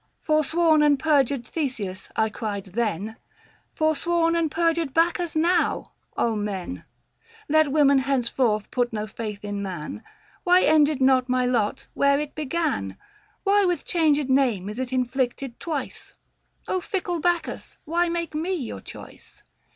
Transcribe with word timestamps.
Forsworn 0.23 0.81
and 0.81 0.97
perjured 0.97 1.45
Theseus, 1.45 2.09
I 2.15 2.29
cried 2.31 2.63
then; 2.73 3.17
Forsworn 3.75 4.35
and 4.35 4.49
perjured 4.49 4.95
Bacchus 4.95 5.35
now! 5.35 5.91
men! 6.17 6.85
Let 7.47 7.71
woman 7.71 7.99
henceforth 7.99 8.71
put 8.71 8.91
no 8.91 9.05
faith 9.05 9.45
in 9.45 9.61
man. 9.61 10.01
515 10.43 10.43
Why 10.45 10.63
ended 10.63 11.01
not 11.01 11.29
my 11.29 11.45
lot, 11.45 11.85
where 11.93 12.19
it 12.19 12.33
began; 12.33 12.97
Why 13.43 13.63
with 13.63 13.85
changed 13.85 14.27
name 14.27 14.69
is 14.69 14.79
it 14.79 14.91
inflicted 14.91 15.59
twice? 15.59 16.15
fickle 16.81 17.19
Bacchus, 17.19 17.77
why 17.85 18.09
make 18.09 18.33
me 18.33 18.55
your 18.55 18.81
choice 18.81 19.43